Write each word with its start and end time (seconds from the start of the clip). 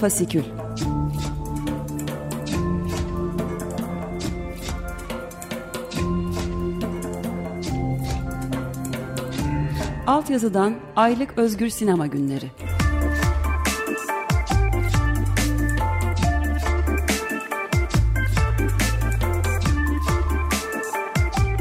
Fasikül 0.00 0.44
Altyazıdan 10.06 10.74
Aylık 10.96 11.38
Özgür 11.38 11.68
Sinema 11.68 12.06
Günleri 12.06 12.50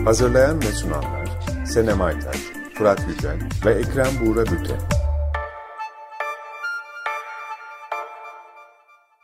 Hazırlayan 0.05 0.61
ve 0.61 0.71
sunanlar 0.71 1.29
Senem 1.65 2.01
Aytaç, 2.01 2.37
Fırat 2.73 3.01
Yücel 3.07 3.39
ve 3.65 3.73
Ekrem 3.73 4.07
Buğra 4.25 4.45
Büte. 4.45 4.94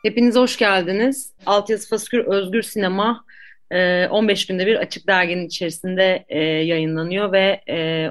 Hepiniz 0.02 0.36
hoş 0.36 0.56
geldiniz. 0.56 1.32
Altyazı 1.46 1.88
Fasikür 1.88 2.24
Özgür 2.24 2.62
Sinema 2.62 3.24
15 4.10 4.46
günde 4.46 4.66
bir 4.66 4.76
açık 4.76 5.06
derginin 5.06 5.46
içerisinde 5.46 6.24
yayınlanıyor 6.64 7.32
ve 7.32 7.60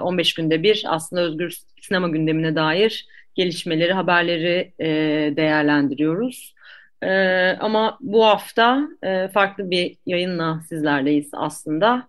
15 0.02 0.34
günde 0.34 0.64
bir 0.64 0.84
aslında 0.88 1.22
özgür 1.22 1.58
sinema 1.82 2.08
gündemine 2.08 2.56
dair 2.56 3.08
gelişmeleri, 3.36 3.94
haberleri 3.94 4.74
değerlendiriyoruz. 5.36 6.56
Ama 7.60 7.98
bu 8.02 8.26
hafta 8.26 8.88
farklı 9.34 9.72
bir 9.72 9.98
yayınla 10.06 10.62
sizlerleyiz 10.70 11.30
aslında. 11.34 12.08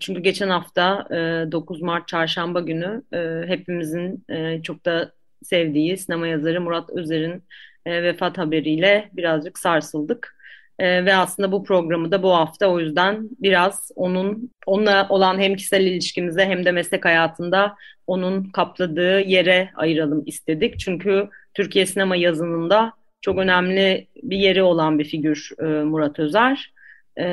Çünkü 0.00 0.20
geçen 0.20 0.48
hafta 0.48 1.06
9 1.52 1.82
Mart 1.82 2.08
Çarşamba 2.08 2.60
günü 2.60 3.02
hepimizin 3.46 4.24
çok 4.62 4.84
da 4.84 5.12
sevdiği 5.42 5.96
sinema 5.96 6.26
yazarı 6.26 6.60
Murat 6.60 6.90
Özer'in 6.90 7.42
vefat 7.86 8.38
haberiyle 8.38 9.10
birazcık 9.12 9.58
sarsıldık. 9.58 10.34
E, 10.78 11.04
ve 11.04 11.14
aslında 11.14 11.52
bu 11.52 11.64
programı 11.64 12.12
da 12.12 12.22
bu 12.22 12.34
hafta 12.34 12.66
o 12.66 12.80
yüzden 12.80 13.28
biraz 13.42 13.90
onun 13.96 14.50
onunla 14.66 15.06
olan 15.08 15.38
hem 15.38 15.56
kişisel 15.56 15.80
ilişkimize 15.80 16.44
hem 16.44 16.64
de 16.64 16.72
meslek 16.72 17.04
hayatında 17.04 17.76
onun 18.06 18.44
kapladığı 18.44 19.20
yere 19.20 19.70
ayıralım 19.74 20.22
istedik. 20.26 20.78
Çünkü 20.80 21.28
Türkiye 21.54 21.86
sinema 21.86 22.16
yazınında 22.16 22.92
çok 23.20 23.38
önemli 23.38 24.06
bir 24.22 24.36
yeri 24.36 24.62
olan 24.62 24.98
bir 24.98 25.04
figür 25.04 25.50
e, 25.58 25.64
Murat 25.64 26.18
Özer. 26.18 26.74
E, 27.16 27.26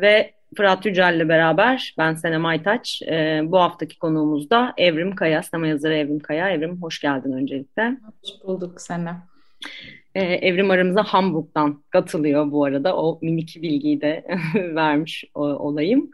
ve 0.00 0.32
Fırat 0.56 0.86
Yücel'le 0.86 1.28
beraber 1.28 1.94
ben 1.98 2.14
Senem 2.14 2.46
Aytaç. 2.46 3.02
E, 3.02 3.40
bu 3.44 3.58
haftaki 3.58 3.98
konuğumuz 3.98 4.50
da 4.50 4.74
Evrim 4.76 5.14
Kaya, 5.14 5.42
sinema 5.42 5.66
yazarı 5.66 5.94
Evrim 5.94 6.18
Kaya. 6.18 6.50
Evrim 6.50 6.82
hoş 6.82 7.00
geldin 7.00 7.32
öncelikle. 7.32 7.96
Hoş 8.22 8.30
bulduk 8.44 8.80
Senem. 8.80 9.22
Ee, 10.14 10.20
Evrim 10.20 10.70
aramıza 10.70 11.02
Hamburg'dan 11.02 11.82
katılıyor 11.90 12.50
bu 12.50 12.64
arada. 12.64 12.96
O 12.96 13.18
minik 13.22 13.58
bilgiyi 13.62 14.00
de 14.00 14.24
vermiş 14.54 15.24
olayım. 15.34 16.10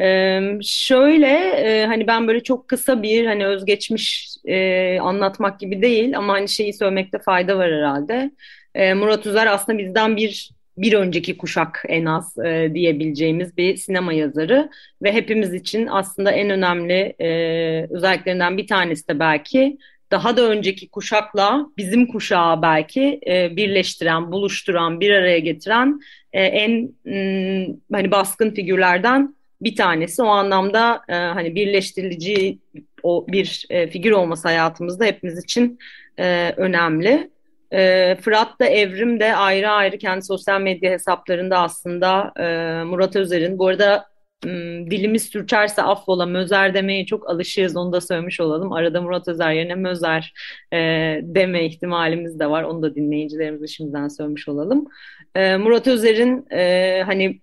Ee, 0.00 0.40
şöyle 0.62 1.28
e, 1.50 1.86
hani 1.86 2.06
ben 2.06 2.28
böyle 2.28 2.42
çok 2.42 2.68
kısa 2.68 3.02
bir 3.02 3.26
hani 3.26 3.46
özgeçmiş 3.46 4.36
e, 4.44 4.98
anlatmak 5.00 5.60
gibi 5.60 5.82
değil 5.82 6.18
ama 6.18 6.32
hani 6.32 6.48
şeyi 6.48 6.72
söylemekte 6.72 7.18
fayda 7.18 7.58
var 7.58 7.72
herhalde. 7.72 8.30
E, 8.74 8.94
Murat 8.94 9.26
Üzer 9.26 9.46
aslında 9.46 9.78
bizden 9.78 10.16
bir 10.16 10.50
bir 10.78 10.92
önceki 10.92 11.36
kuşak 11.36 11.84
en 11.88 12.04
az 12.04 12.38
e, 12.38 12.70
diyebileceğimiz 12.74 13.56
bir 13.56 13.76
sinema 13.76 14.12
yazarı 14.12 14.70
ve 15.02 15.12
hepimiz 15.12 15.54
için 15.54 15.86
aslında 15.86 16.30
en 16.30 16.50
önemli 16.50 17.14
e, 17.20 17.28
özelliklerinden 17.90 18.56
bir 18.56 18.66
tanesi 18.66 19.08
de 19.08 19.18
belki 19.18 19.78
daha 20.10 20.36
da 20.36 20.42
önceki 20.42 20.88
kuşakla 20.88 21.66
bizim 21.76 22.06
kuşağı 22.06 22.62
belki 22.62 23.20
e, 23.26 23.56
birleştiren, 23.56 24.32
buluşturan, 24.32 25.00
bir 25.00 25.10
araya 25.10 25.38
getiren 25.38 26.00
e, 26.32 26.42
en 26.42 26.90
m, 27.04 27.66
hani 27.92 28.10
baskın 28.10 28.50
figürlerden 28.50 29.36
bir 29.60 29.76
tanesi. 29.76 30.22
O 30.22 30.26
anlamda 30.26 31.00
e, 31.08 31.14
hani 31.14 31.54
birleştirici 31.54 32.58
o 33.02 33.26
bir 33.28 33.66
e, 33.70 33.90
figür 33.90 34.10
olması 34.10 34.48
hayatımızda 34.48 35.04
hepimiz 35.04 35.44
için 35.44 35.78
e, 36.18 36.54
önemli. 36.56 37.30
E, 37.72 38.16
Fırat 38.20 38.60
da 38.60 38.66
Evrim 38.66 39.20
de 39.20 39.36
ayrı 39.36 39.70
ayrı 39.70 39.98
kendi 39.98 40.24
sosyal 40.24 40.60
medya 40.60 40.90
hesaplarında 40.90 41.58
aslında 41.58 42.32
e, 42.36 42.44
Murat 42.84 43.16
Özer'in 43.16 43.58
bu 43.58 43.66
arada 43.66 44.15
Hmm, 44.15 44.15
dilimiz 44.90 45.22
sürçerse 45.22 45.82
affola 45.82 46.26
Mözer 46.26 46.74
demeye 46.74 47.06
çok 47.06 47.30
alışığız 47.30 47.76
onu 47.76 47.92
da 47.92 48.00
söylemiş 48.00 48.40
olalım. 48.40 48.72
Arada 48.72 49.00
Murat 49.02 49.28
Özer 49.28 49.52
yerine 49.52 49.74
Mözer 49.74 50.34
e, 50.72 50.76
deme 51.22 51.66
ihtimalimiz 51.66 52.38
de 52.38 52.50
var. 52.50 52.62
Onu 52.62 52.82
da 52.82 52.94
dinleyicilerimize 52.94 53.66
şimdiden 53.66 54.08
söylemiş 54.08 54.48
olalım. 54.48 54.86
E, 55.34 55.56
Murat 55.56 55.86
Özer'in 55.86 56.46
e, 56.52 57.02
hani 57.06 57.40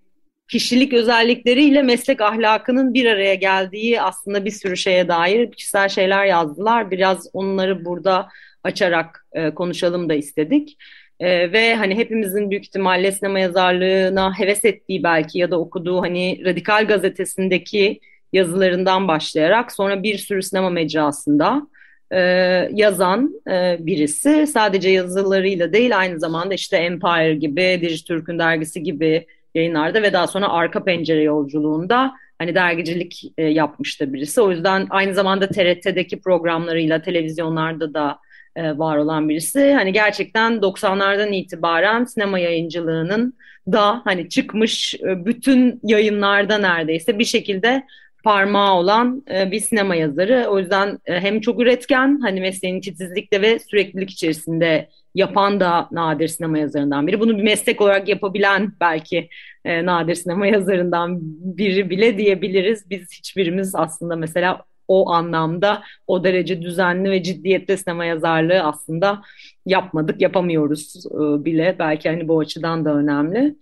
kişilik 0.48 0.94
özellikleriyle 0.94 1.82
meslek 1.82 2.22
ahlakının 2.22 2.94
bir 2.94 3.06
araya 3.06 3.36
geldiği 3.36 4.02
aslında 4.02 4.46
bir 4.46 4.52
sürü 4.52 4.78
şeye 4.78 5.08
dair 5.08 5.52
kişisel 5.52 5.90
şeyler 5.90 6.26
yazdılar. 6.26 6.92
Biraz 6.92 7.28
onları 7.34 7.86
burada 7.86 8.30
açarak 8.64 9.28
e, 9.34 9.54
konuşalım 9.54 10.10
da 10.10 10.14
istedik. 10.14 10.78
Ee, 11.20 11.52
ve 11.52 11.76
hani 11.76 11.96
hepimizin 11.96 12.50
büyük 12.50 12.66
ihtimalle 12.66 13.12
sinema 13.12 13.40
yazarlığına 13.40 14.40
heves 14.40 14.66
ettiği 14.66 15.04
belki 15.04 15.40
ya 15.40 15.52
da 15.52 15.60
okuduğu 15.60 16.02
hani 16.02 16.46
Radikal 16.46 16.88
Gazetesi'ndeki 16.88 18.00
yazılarından 18.34 19.08
başlayarak 19.08 19.72
sonra 19.72 20.04
bir 20.04 20.18
sürü 20.18 20.44
sinema 20.44 20.70
mecrasında 20.70 21.68
e, 22.12 22.20
yazan 22.74 23.42
e, 23.52 23.78
birisi. 23.80 24.48
Sadece 24.48 24.90
yazılarıyla 24.90 25.74
değil 25.74 25.98
aynı 25.98 26.20
zamanda 26.20 26.54
işte 26.54 26.78
Empire 26.78 27.36
gibi, 27.36 27.80
Dijitürk'ün 27.82 28.40
dergisi 28.40 28.84
gibi 28.84 29.26
yayınlarda 29.56 30.02
ve 30.02 30.14
daha 30.14 30.28
sonra 30.28 30.50
Arka 30.50 30.84
Pencere 30.84 31.22
yolculuğunda 31.22 32.14
hani 32.40 32.56
dergicilik 32.56 33.34
e, 33.38 33.44
yapmış 33.44 34.02
da 34.02 34.14
birisi. 34.14 34.42
O 34.42 34.52
yüzden 34.52 34.88
aynı 34.90 35.14
zamanda 35.14 35.48
TRT'deki 35.48 36.22
programlarıyla 36.22 37.02
televizyonlarda 37.02 37.94
da 37.94 38.20
e, 38.56 38.78
var 38.78 38.98
olan 38.98 39.30
birisi. 39.30 39.74
Hani 39.74 39.94
gerçekten 39.94 40.54
90'lardan 40.54 41.36
itibaren 41.36 42.04
sinema 42.04 42.40
yayıncılığının 42.40 43.34
da 43.72 44.02
hani 44.04 44.30
çıkmış 44.30 44.96
e, 44.96 45.26
bütün 45.26 45.80
yayınlarda 45.84 46.58
neredeyse 46.58 47.20
bir 47.20 47.26
şekilde 47.26 47.84
parmağı 48.24 48.74
olan 48.74 49.24
e, 49.32 49.52
bir 49.52 49.60
sinema 49.60 49.96
yazarı. 49.96 50.46
O 50.50 50.60
yüzden 50.60 51.00
hem 51.06 51.42
çok 51.42 51.62
üretken 51.62 52.20
hani 52.22 52.42
mesleğini 52.42 52.82
titizlikle 52.82 53.42
ve 53.42 53.60
süreklilik 53.60 54.10
içerisinde 54.10 54.90
yapan 55.16 55.60
da 55.60 55.88
nadir 55.92 56.28
sinema 56.28 56.58
yazarından 56.58 57.08
biri. 57.08 57.20
Bunu 57.20 57.38
bir 57.38 57.44
meslek 57.44 57.82
olarak 57.82 58.08
yapabilen 58.08 58.74
belki 58.82 59.30
nadir 59.66 60.16
sinema 60.16 60.48
yazarından 60.48 61.20
biri 61.58 61.90
bile 61.90 62.18
diyebiliriz. 62.18 62.90
Biz 62.90 63.12
hiçbirimiz 63.12 63.76
aslında 63.76 64.16
mesela 64.16 64.66
o 64.88 65.12
anlamda 65.12 65.84
o 66.08 66.24
derece 66.24 66.62
düzenli 66.62 67.12
ve 67.12 67.24
ciddiyette 67.24 67.78
sinema 67.78 68.06
yazarlığı 68.06 68.62
aslında 68.64 69.22
yapmadık, 69.66 70.22
yapamıyoruz 70.22 71.06
e, 71.06 71.46
bile. 71.46 71.76
Belki 71.80 72.10
hani 72.10 72.28
bu 72.28 72.40
açıdan 72.40 72.86
da 72.86 72.94
önemli. 72.96 73.56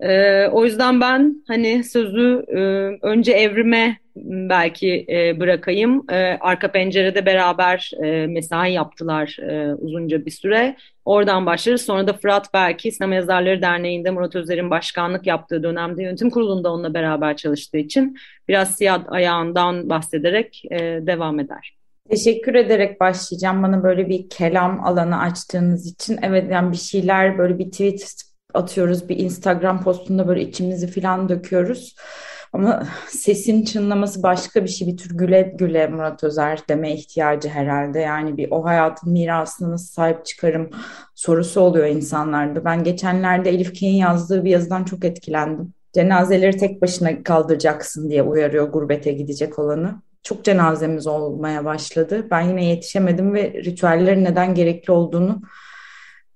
E, 0.00 0.46
o 0.46 0.64
yüzden 0.64 1.00
ben 1.00 1.44
hani 1.48 1.84
sözü 1.84 2.44
e, 2.48 2.58
önce 3.06 3.32
evrime 3.32 4.03
belki 4.16 5.06
e, 5.08 5.40
bırakayım. 5.40 6.04
E, 6.10 6.38
arka 6.40 6.72
pencerede 6.72 7.26
beraber 7.26 7.90
e, 8.04 8.26
mesai 8.26 8.72
yaptılar 8.72 9.36
e, 9.50 9.74
uzunca 9.74 10.26
bir 10.26 10.30
süre. 10.30 10.76
Oradan 11.04 11.46
başlarız. 11.46 11.82
Sonra 11.82 12.06
da 12.06 12.12
Fırat 12.12 12.54
belki 12.54 12.92
Sinema 12.92 13.14
Yazarları 13.14 13.62
Derneği'nde 13.62 14.10
Murat 14.10 14.36
Özer'in 14.36 14.70
başkanlık 14.70 15.26
yaptığı 15.26 15.62
dönemde 15.62 16.02
yönetim 16.02 16.30
kurulunda 16.30 16.72
onunla 16.72 16.94
beraber 16.94 17.36
çalıştığı 17.36 17.78
için 17.78 18.16
biraz 18.48 18.76
siyah 18.76 19.04
ayağından 19.08 19.90
bahsederek 19.90 20.62
e, 20.70 20.78
devam 20.80 21.40
eder. 21.40 21.76
Teşekkür 22.10 22.54
ederek 22.54 23.00
başlayacağım 23.00 23.62
bana 23.62 23.82
böyle 23.82 24.08
bir 24.08 24.28
kelam 24.28 24.84
alanı 24.84 25.20
açtığınız 25.20 25.86
için. 25.86 26.18
Evet 26.22 26.52
yani 26.52 26.72
bir 26.72 26.76
şeyler 26.76 27.38
böyle 27.38 27.58
bir 27.58 27.70
tweet 27.70 28.14
atıyoruz, 28.54 29.08
bir 29.08 29.18
Instagram 29.18 29.84
postunda 29.84 30.28
böyle 30.28 30.42
içimizi 30.42 30.86
falan 30.86 31.28
döküyoruz. 31.28 31.94
Ama 32.54 32.86
sesin 33.08 33.64
çınlaması 33.64 34.22
başka 34.22 34.64
bir 34.64 34.68
şey. 34.68 34.88
Bir 34.88 34.96
tür 34.96 35.18
güle 35.18 35.54
güle 35.58 35.86
Murat 35.86 36.24
Özer 36.24 36.60
deme 36.68 36.94
ihtiyacı 36.94 37.48
herhalde. 37.48 38.00
Yani 38.00 38.36
bir 38.36 38.50
o 38.50 38.64
hayatın 38.64 39.12
mirasına 39.12 39.70
nasıl 39.70 39.86
sahip 39.86 40.26
çıkarım 40.26 40.70
sorusu 41.14 41.60
oluyor 41.60 41.86
insanlarda. 41.86 42.64
Ben 42.64 42.84
geçenlerde 42.84 43.50
Elif 43.50 43.80
Kay'in 43.80 43.96
yazdığı 43.96 44.44
bir 44.44 44.50
yazıdan 44.50 44.84
çok 44.84 45.04
etkilendim. 45.04 45.72
Cenazeleri 45.92 46.56
tek 46.56 46.82
başına 46.82 47.22
kaldıracaksın 47.22 48.10
diye 48.10 48.22
uyarıyor 48.22 48.68
gurbete 48.68 49.12
gidecek 49.12 49.58
olanı. 49.58 49.94
Çok 50.22 50.44
cenazemiz 50.44 51.06
olmaya 51.06 51.64
başladı. 51.64 52.26
Ben 52.30 52.40
yine 52.40 52.64
yetişemedim 52.64 53.34
ve 53.34 53.52
ritüellerin 53.52 54.24
neden 54.24 54.54
gerekli 54.54 54.92
olduğunu 54.92 55.42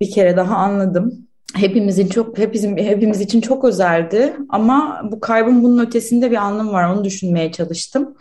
bir 0.01 0.11
kere 0.11 0.37
daha 0.37 0.57
anladım 0.57 1.28
hepimizin 1.55 2.09
çok 2.09 2.39
hepimizin 2.39 2.77
hepimiz 2.77 3.21
için 3.21 3.41
çok 3.41 3.65
özeldi 3.65 4.37
ama 4.49 5.01
bu 5.05 5.21
kaybın 5.21 5.63
bunun 5.63 5.87
ötesinde 5.87 6.31
bir 6.31 6.37
anlamı 6.37 6.73
var 6.73 6.95
onu 6.95 7.05
düşünmeye 7.05 7.53
çalıştım. 7.53 8.17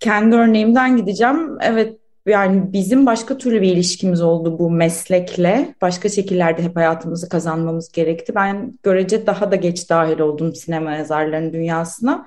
Kendi 0.00 0.36
örneğimden 0.36 0.96
gideceğim. 0.96 1.58
Evet 1.62 1.98
yani 2.26 2.72
bizim 2.72 3.06
başka 3.06 3.38
türlü 3.38 3.62
bir 3.62 3.72
ilişkimiz 3.72 4.22
oldu 4.22 4.58
bu 4.58 4.70
meslekle. 4.70 5.74
Başka 5.82 6.08
şekillerde 6.08 6.62
hep 6.62 6.76
hayatımızı 6.76 7.28
kazanmamız 7.28 7.92
gerekti. 7.92 8.34
Ben 8.34 8.78
görece 8.82 9.26
daha 9.26 9.50
da 9.50 9.56
geç 9.56 9.90
dahil 9.90 10.18
oldum 10.18 10.54
sinema 10.54 10.92
yazarlarının 10.92 11.52
dünyasına. 11.52 12.26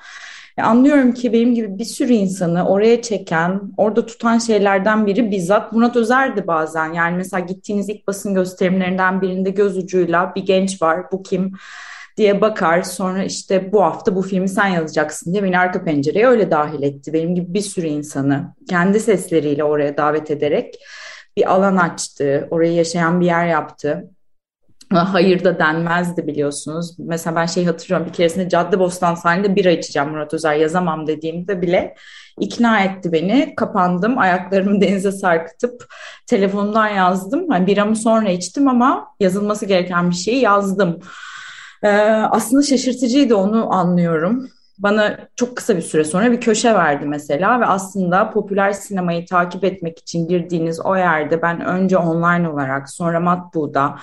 E, 0.57 0.61
anlıyorum 0.61 1.13
ki 1.13 1.33
benim 1.33 1.55
gibi 1.55 1.79
bir 1.79 1.85
sürü 1.85 2.13
insanı 2.13 2.67
oraya 2.67 3.01
çeken, 3.01 3.61
orada 3.77 4.05
tutan 4.05 4.37
şeylerden 4.37 5.05
biri 5.05 5.31
bizzat 5.31 5.73
Murat 5.73 5.95
Özer'di 5.95 6.47
bazen. 6.47 6.93
Yani 6.93 7.17
mesela 7.17 7.39
gittiğiniz 7.39 7.89
ilk 7.89 8.07
basın 8.07 8.33
gösterimlerinden 8.33 9.21
birinde 9.21 9.49
göz 9.49 9.77
ucuyla 9.77 10.35
bir 10.35 10.45
genç 10.45 10.81
var, 10.81 11.11
bu 11.11 11.23
kim 11.23 11.51
diye 12.17 12.41
bakar. 12.41 12.81
Sonra 12.81 13.23
işte 13.23 13.71
bu 13.71 13.83
hafta 13.83 14.15
bu 14.15 14.21
filmi 14.21 14.49
sen 14.49 14.67
yazacaksın 14.67 15.33
diye 15.33 15.43
beni 15.43 15.59
arka 15.59 15.83
pencereye 15.83 16.27
öyle 16.27 16.51
dahil 16.51 16.83
etti. 16.83 17.13
Benim 17.13 17.35
gibi 17.35 17.53
bir 17.53 17.61
sürü 17.61 17.87
insanı 17.87 18.53
kendi 18.69 18.99
sesleriyle 18.99 19.63
oraya 19.63 19.97
davet 19.97 20.31
ederek 20.31 20.75
bir 21.37 21.53
alan 21.53 21.77
açtı, 21.77 22.47
orayı 22.51 22.73
yaşayan 22.73 23.21
bir 23.21 23.25
yer 23.25 23.47
yaptı 23.47 24.09
hayır 24.91 25.43
da 25.43 25.59
denmezdi 25.59 26.27
biliyorsunuz. 26.27 26.95
Mesela 26.99 27.35
ben 27.35 27.45
şey 27.45 27.65
hatırlıyorum 27.65 28.07
bir 28.07 28.13
keresinde 28.13 28.49
Caddebostan 28.49 29.15
sahilinde 29.15 29.55
bira 29.55 29.71
içeceğim 29.71 30.09
Murat 30.09 30.33
Özer 30.33 30.55
yazamam 30.55 31.07
dediğimde 31.07 31.61
bile 31.61 31.95
ikna 32.39 32.79
etti 32.79 33.11
beni. 33.11 33.53
Kapandım 33.55 34.17
ayaklarımı 34.17 34.81
denize 34.81 35.11
sarkıtıp 35.11 35.93
telefonumdan 36.25 36.87
yazdım. 36.87 37.51
Yani 37.51 37.67
biramı 37.67 37.95
sonra 37.95 38.29
içtim 38.29 38.67
ama 38.67 39.07
yazılması 39.19 39.65
gereken 39.65 40.09
bir 40.09 40.15
şeyi 40.15 40.41
yazdım. 40.41 40.99
Ee, 41.83 41.87
aslında 42.31 42.63
şaşırtıcıydı 42.63 43.35
onu 43.35 43.73
anlıyorum 43.73 44.49
bana 44.77 45.17
çok 45.35 45.55
kısa 45.55 45.77
bir 45.77 45.81
süre 45.81 46.03
sonra 46.03 46.31
bir 46.31 46.41
köşe 46.41 46.73
verdi 46.73 47.05
mesela 47.05 47.59
ve 47.59 47.65
aslında 47.65 48.31
popüler 48.31 48.71
sinemayı 48.71 49.25
takip 49.25 49.63
etmek 49.63 49.99
için 49.99 50.27
girdiğiniz 50.27 50.85
o 50.85 50.95
yerde 50.95 51.41
ben 51.41 51.65
önce 51.65 51.97
online 51.97 52.49
olarak 52.49 52.89
sonra 52.89 53.19
matbuda 53.19 53.95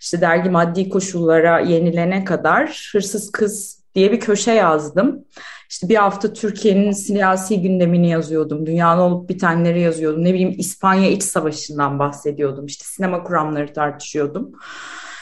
işte 0.00 0.20
dergi 0.20 0.50
maddi 0.50 0.88
koşullara 0.88 1.60
yenilene 1.60 2.24
kadar 2.24 2.90
Hırsız 2.92 3.32
Kız 3.32 3.82
diye 3.94 4.12
bir 4.12 4.20
köşe 4.20 4.52
yazdım. 4.52 5.24
İşte 5.70 5.88
bir 5.88 5.96
hafta 5.96 6.32
Türkiye'nin 6.32 6.92
siyasi 6.92 7.62
gündemini 7.62 8.10
yazıyordum. 8.10 8.66
Dünyada 8.66 9.02
olup 9.02 9.28
bitenleri 9.28 9.80
yazıyordum. 9.80 10.24
Ne 10.24 10.34
bileyim 10.34 10.54
İspanya 10.58 11.10
İç 11.10 11.22
Savaşı'ndan 11.22 11.98
bahsediyordum. 11.98 12.66
İşte 12.66 12.84
sinema 12.84 13.22
kuramları 13.22 13.72
tartışıyordum 13.72 14.52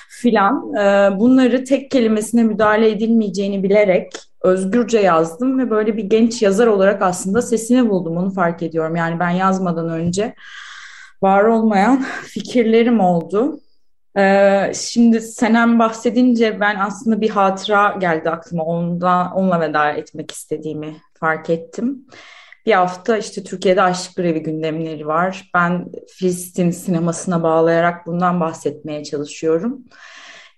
filan. 0.08 0.74
Ee, 0.74 1.18
bunları 1.20 1.64
tek 1.64 1.90
kelimesine 1.90 2.42
müdahale 2.42 2.90
edilmeyeceğini 2.90 3.62
bilerek 3.62 4.12
özgürce 4.46 4.98
yazdım 4.98 5.58
ve 5.58 5.70
böyle 5.70 5.96
bir 5.96 6.04
genç 6.04 6.42
yazar 6.42 6.66
olarak 6.66 7.02
aslında 7.02 7.42
sesini 7.42 7.90
buldum. 7.90 8.16
Onu 8.16 8.30
fark 8.30 8.62
ediyorum. 8.62 8.96
Yani 8.96 9.20
ben 9.20 9.30
yazmadan 9.30 9.88
önce 9.88 10.34
var 11.22 11.44
olmayan 11.44 12.04
fikirlerim 12.24 13.00
oldu. 13.00 13.60
Ee, 14.18 14.72
şimdi 14.74 15.20
Senem 15.20 15.78
bahsedince 15.78 16.60
ben 16.60 16.76
aslında 16.76 17.20
bir 17.20 17.30
hatıra 17.30 17.96
geldi 18.00 18.30
aklıma. 18.30 18.64
Ondan, 18.64 19.32
onunla 19.32 19.60
veda 19.60 19.90
etmek 19.90 20.30
istediğimi 20.30 20.96
fark 21.20 21.50
ettim. 21.50 22.06
Bir 22.66 22.72
hafta 22.72 23.16
işte 23.16 23.44
Türkiye'de 23.44 23.82
aşk 23.82 24.16
grevi 24.16 24.42
gündemleri 24.42 25.06
var. 25.06 25.50
Ben 25.54 25.88
Filistin 26.08 26.70
sinemasına 26.70 27.42
bağlayarak 27.42 28.06
bundan 28.06 28.40
bahsetmeye 28.40 29.04
çalışıyorum. 29.04 29.84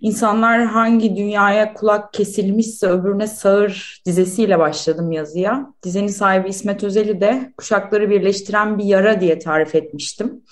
İnsanlar 0.00 0.64
hangi 0.64 1.16
dünyaya 1.16 1.74
kulak 1.74 2.12
kesilmişse 2.12 2.86
öbürüne 2.86 3.26
sağır 3.26 4.02
dizesiyle 4.06 4.58
başladım 4.58 5.12
yazıya. 5.12 5.72
Dizenin 5.82 6.06
sahibi 6.08 6.48
İsmet 6.48 6.84
Özel'i 6.84 7.20
de 7.20 7.52
kuşakları 7.56 8.10
birleştiren 8.10 8.78
bir 8.78 8.84
yara 8.84 9.20
diye 9.20 9.38
tarif 9.38 9.74
etmiştim. 9.74 10.42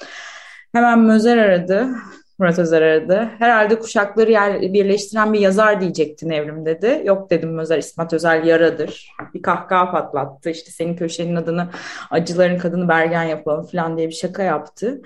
Hemen 0.72 0.98
Mözer 0.98 1.37
aradı. 1.37 1.88
Murat 2.38 2.58
Özer 2.58 2.82
aradı. 2.82 3.31
Herhalde 3.38 3.78
kuşakları 3.78 4.31
yer, 4.31 4.60
birleştiren 4.60 5.32
bir 5.32 5.40
yazar 5.40 5.81
diyecektin 5.81 6.31
Evrim 6.31 6.66
dedi. 6.66 7.02
Yok 7.04 7.31
dedim 7.31 7.58
Özer 7.58 7.78
İsmet 7.78 8.12
Özel 8.12 8.46
yaradır. 8.46 9.08
Bir 9.34 9.43
kahkaha 9.43 9.90
patlattı. 9.90 10.50
İşte 10.50 10.70
senin 10.70 10.96
köşenin 10.96 11.37
adını 11.37 11.69
acıların 12.10 12.58
kadını 12.58 12.88
Bergen 12.88 13.22
yapalım 13.22 13.66
falan 13.66 13.96
diye 13.96 14.08
bir 14.08 14.14
şaka 14.14 14.43
yaptı. 14.43 15.00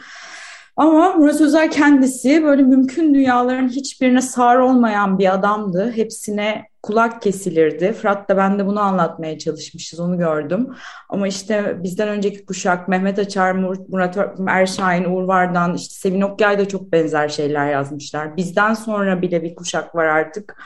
Ama 0.76 1.12
Murat 1.12 1.40
Özer 1.40 1.70
kendisi 1.70 2.44
böyle 2.44 2.62
mümkün 2.62 3.14
dünyaların 3.14 3.68
hiçbirine 3.68 4.20
sağır 4.20 4.58
olmayan 4.58 5.18
bir 5.18 5.34
adamdı. 5.34 5.92
Hepsine 5.96 6.66
kulak 6.82 7.22
kesilirdi. 7.22 7.92
Fırat 7.92 8.28
da 8.28 8.36
ben 8.36 8.58
de 8.58 8.66
bunu 8.66 8.80
anlatmaya 8.80 9.38
çalışmışız, 9.38 10.00
onu 10.00 10.18
gördüm. 10.18 10.68
Ama 11.08 11.28
işte 11.28 11.76
bizden 11.82 12.08
önceki 12.08 12.44
kuşak 12.44 12.88
Mehmet 12.88 13.18
Açar, 13.18 13.52
Murat 13.88 14.18
Erşahin, 14.48 15.04
Uğur 15.04 15.22
Vardan, 15.22 15.74
işte 15.74 15.94
Sevin 15.94 16.20
Okyay 16.20 16.58
da 16.58 16.68
çok 16.68 16.92
benzer 16.92 17.28
şeyler 17.28 17.70
yazmışlar. 17.70 18.36
Bizden 18.36 18.74
sonra 18.74 19.22
bile 19.22 19.42
bir 19.42 19.54
kuşak 19.54 19.94
var 19.94 20.04
artık. 20.04 20.56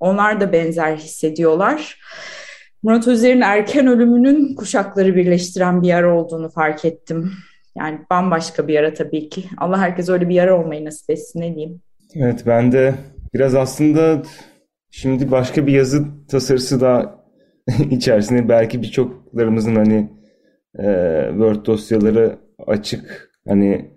Onlar 0.00 0.40
da 0.40 0.52
benzer 0.52 0.96
hissediyorlar. 0.96 2.00
Murat 2.82 3.08
Özer'in 3.08 3.40
erken 3.40 3.86
ölümünün 3.86 4.54
kuşakları 4.54 5.16
birleştiren 5.16 5.82
bir 5.82 5.88
yer 5.88 6.02
olduğunu 6.02 6.50
fark 6.50 6.84
ettim. 6.84 7.32
Yani 7.76 7.98
bambaşka 8.10 8.68
bir 8.68 8.74
yara 8.74 8.94
tabii 8.94 9.28
ki. 9.28 9.44
Allah 9.58 9.78
herkes 9.78 10.08
öyle 10.08 10.28
bir 10.28 10.34
yara 10.34 10.60
olmayı 10.60 10.84
nasip 10.84 11.10
etsin 11.10 11.40
ne 11.40 11.54
diyeyim. 11.54 11.80
Evet 12.14 12.42
ben 12.46 12.72
de 12.72 12.94
biraz 13.34 13.54
aslında 13.54 14.22
şimdi 14.90 15.30
başka 15.30 15.66
bir 15.66 15.72
yazı 15.72 16.26
tasarısı 16.28 16.80
da 16.80 17.24
içerisinde 17.90 18.48
belki 18.48 18.82
birçoklarımızın 18.82 19.74
hani 19.74 20.10
e, 20.78 20.84
Word 21.30 21.66
dosyaları 21.66 22.38
açık 22.66 23.30
hani 23.48 23.90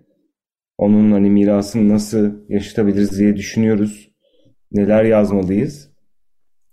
onun 0.77 1.12
hani 1.12 1.29
mirasını 1.29 1.89
nasıl 1.89 2.50
yaşatabiliriz 2.50 3.19
diye 3.19 3.35
düşünüyoruz. 3.35 4.09
Neler 4.71 5.03
yazmalıyız. 5.03 5.91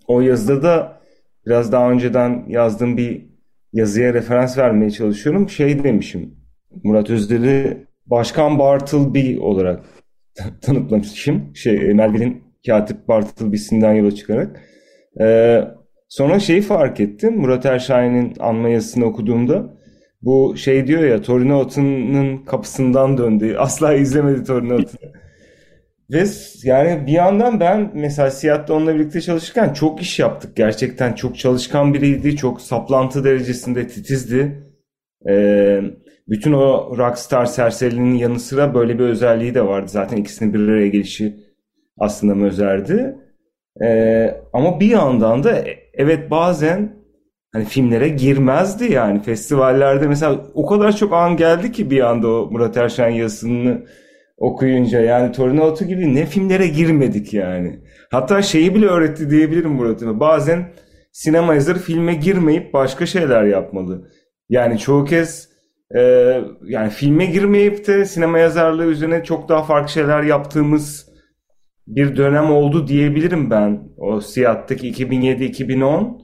O 0.08 0.20
yazıda 0.20 0.62
da 0.62 1.00
biraz 1.46 1.72
daha 1.72 1.90
önceden 1.90 2.44
yazdığım 2.48 2.96
bir 2.96 3.26
yazıya 3.72 4.14
referans 4.14 4.58
vermeye 4.58 4.90
çalışıyorum. 4.90 5.48
Şey 5.48 5.84
demişim. 5.84 6.43
Murat 6.84 7.10
Özdel'i 7.10 7.86
Başkan 8.06 8.58
Bartleby 8.58 9.38
olarak 9.40 9.84
tanıtlamışım. 10.62 11.54
Şey, 11.54 11.94
Melville'in 11.94 12.42
katip 12.66 13.08
Bartleby'sinden 13.08 13.92
yola 13.92 14.14
çıkarak. 14.14 14.60
Ee, 15.20 15.64
sonra 16.08 16.38
şeyi 16.38 16.62
fark 16.62 17.00
ettim. 17.00 17.36
Murat 17.36 17.66
Erşahin'in 17.66 18.34
anma 18.40 18.68
yazısını 18.68 19.04
okuduğumda 19.04 19.74
bu 20.22 20.56
şey 20.56 20.86
diyor 20.86 21.04
ya 21.04 21.22
Torino 21.22 21.60
Atı'nın 21.60 22.44
kapısından 22.44 23.18
döndü. 23.18 23.56
Asla 23.58 23.94
izlemedi 23.94 24.44
Torino 24.44 24.74
Atı. 24.74 24.96
Ve 26.10 26.24
yani 26.62 27.06
bir 27.06 27.12
yandan 27.12 27.60
ben 27.60 27.90
mesela 27.94 28.30
Siyah'ta 28.30 28.74
onunla 28.74 28.94
birlikte 28.94 29.20
çalışırken 29.20 29.72
çok 29.72 30.02
iş 30.02 30.18
yaptık. 30.18 30.56
Gerçekten 30.56 31.12
çok 31.12 31.38
çalışkan 31.38 31.94
biriydi. 31.94 32.36
Çok 32.36 32.60
saplantı 32.60 33.24
derecesinde 33.24 33.88
titizdi. 33.88 34.62
Ee, 35.28 35.80
bütün 36.28 36.52
o 36.52 36.96
rockstar 36.98 37.46
serseriliğinin 37.46 38.18
yanı 38.18 38.40
sıra 38.40 38.74
böyle 38.74 38.98
bir 38.98 39.04
özelliği 39.04 39.54
de 39.54 39.66
vardı. 39.66 39.88
Zaten 39.88 40.16
ikisinin 40.16 40.54
bir 40.54 40.68
araya 40.68 40.88
gelişi 40.88 41.36
aslında 41.98 42.34
Mözer'di. 42.34 43.16
Ee, 43.82 44.34
ama 44.52 44.80
bir 44.80 44.90
yandan 44.90 45.44
da 45.44 45.58
e, 45.58 45.78
evet 45.94 46.30
bazen 46.30 46.96
hani 47.52 47.64
filmlere 47.64 48.08
girmezdi 48.08 48.92
yani. 48.92 49.22
Festivallerde 49.22 50.06
mesela 50.06 50.46
o 50.54 50.66
kadar 50.66 50.96
çok 50.96 51.12
an 51.12 51.36
geldi 51.36 51.72
ki 51.72 51.90
bir 51.90 52.00
anda 52.00 52.28
o 52.28 52.50
Murat 52.50 52.76
Erşen 52.76 53.08
yazısını 53.08 53.86
okuyunca 54.36 55.00
yani 55.00 55.32
Torino 55.32 55.76
gibi 55.76 56.14
ne 56.14 56.26
filmlere 56.26 56.66
girmedik 56.66 57.34
yani. 57.34 57.80
Hatta 58.10 58.42
şeyi 58.42 58.74
bile 58.74 58.86
öğretti 58.86 59.30
diyebilirim 59.30 59.70
Murat'ın. 59.70 60.20
Bazen 60.20 60.72
sinema 61.12 61.54
yazarı 61.54 61.78
filme 61.78 62.14
girmeyip 62.14 62.72
başka 62.72 63.06
şeyler 63.06 63.44
yapmalı. 63.44 64.10
Yani 64.48 64.78
çoğu 64.78 65.04
kez 65.04 65.53
e, 65.96 66.00
yani 66.64 66.90
filme 66.90 67.26
girmeyip 67.26 67.86
de 67.86 68.04
sinema 68.04 68.38
yazarlığı 68.38 68.86
üzerine 68.86 69.24
çok 69.24 69.48
daha 69.48 69.62
farklı 69.62 69.92
şeyler 69.92 70.22
yaptığımız 70.22 71.14
bir 71.86 72.16
dönem 72.16 72.50
oldu 72.50 72.88
diyebilirim 72.88 73.50
ben. 73.50 73.88
O 73.96 74.20
Siyah'taki 74.20 74.92
2007-2010 74.92 76.20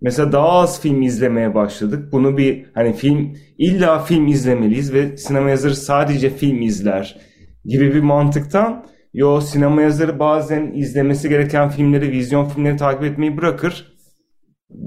mesela 0.00 0.32
daha 0.32 0.48
az 0.48 0.80
film 0.80 1.02
izlemeye 1.02 1.54
başladık. 1.54 2.12
Bunu 2.12 2.38
bir 2.38 2.66
hani 2.74 2.92
film 2.92 3.36
illa 3.58 3.98
film 3.98 4.26
izlemeliyiz 4.26 4.92
ve 4.92 5.16
sinema 5.16 5.50
yazarı 5.50 5.76
sadece 5.76 6.30
film 6.30 6.62
izler 6.62 7.20
gibi 7.64 7.94
bir 7.94 8.00
mantıktan 8.00 8.86
yo 9.14 9.40
sinema 9.40 9.82
yazarı 9.82 10.18
bazen 10.18 10.72
izlemesi 10.72 11.28
gereken 11.28 11.68
filmleri, 11.68 12.10
vizyon 12.10 12.44
filmleri 12.44 12.76
takip 12.76 13.04
etmeyi 13.04 13.36
bırakır. 13.36 13.98